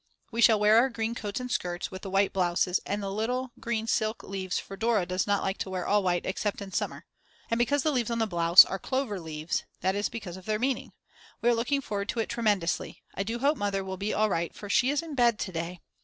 We 0.31 0.41
shall 0.41 0.59
wear 0.59 0.77
our 0.77 0.89
green 0.89 1.13
coats 1.13 1.39
and 1.39 1.51
skirts 1.51 1.91
with 1.91 2.01
the 2.01 2.09
white 2.09 2.33
blouses 2.33 2.79
with 2.89 3.01
the 3.01 3.11
little 3.11 3.51
green 3.59 3.85
silk 3.85 4.23
leaves 4.23 4.57
for 4.57 4.75
Dora 4.75 5.05
does 5.05 5.27
not 5.27 5.43
like 5.43 5.59
to 5.59 5.69
wear 5.69 5.85
all 5.85 6.01
white 6.01 6.25
except 6.25 6.59
in 6.59 6.71
summer. 6.71 7.05
And 7.51 7.59
because 7.59 7.83
the 7.83 7.91
leaves 7.91 8.09
on 8.09 8.17
the 8.17 8.25
blouses 8.25 8.65
are 8.65 8.79
clover 8.79 9.19
leaves, 9.19 9.63
that 9.81 9.93
is 9.93 10.09
because 10.09 10.37
of 10.37 10.45
their 10.45 10.57
meaning. 10.57 10.93
We 11.43 11.49
are 11.51 11.55
looking 11.55 11.81
forward 11.81 12.09
to 12.09 12.19
it 12.19 12.29
tremendously. 12.29 13.03
I 13.13 13.21
do 13.21 13.37
hope 13.37 13.59
Mother 13.59 13.83
will 13.83 13.95
be 13.97 14.11
all 14.11 14.27
right, 14.27 14.55
for 14.55 14.69
she 14.69 14.89
is 14.89 15.03
in 15.03 15.13
bed 15.13 15.37
to 15.37 15.51
day. 15.51 15.81